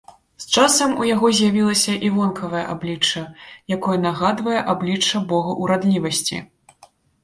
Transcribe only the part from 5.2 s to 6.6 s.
бога ўрадлівасці.